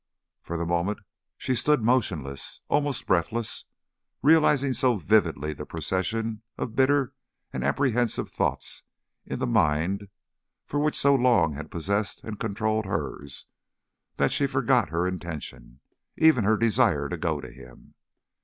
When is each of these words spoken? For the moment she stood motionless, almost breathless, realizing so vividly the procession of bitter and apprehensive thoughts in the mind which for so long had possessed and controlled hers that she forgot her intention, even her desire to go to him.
For 0.41 0.57
the 0.57 0.65
moment 0.65 0.97
she 1.37 1.53
stood 1.53 1.83
motionless, 1.83 2.61
almost 2.69 3.05
breathless, 3.05 3.65
realizing 4.23 4.73
so 4.73 4.95
vividly 4.97 5.53
the 5.53 5.63
procession 5.67 6.41
of 6.57 6.75
bitter 6.75 7.13
and 7.53 7.63
apprehensive 7.63 8.31
thoughts 8.31 8.81
in 9.27 9.37
the 9.37 9.45
mind 9.45 10.01
which 10.71 10.97
for 10.97 10.97
so 10.97 11.13
long 11.13 11.53
had 11.53 11.69
possessed 11.69 12.23
and 12.23 12.39
controlled 12.39 12.87
hers 12.87 13.45
that 14.17 14.31
she 14.31 14.47
forgot 14.47 14.89
her 14.89 15.05
intention, 15.05 15.81
even 16.17 16.45
her 16.45 16.57
desire 16.57 17.07
to 17.07 17.15
go 17.15 17.39
to 17.39 17.51
him. 17.51 17.93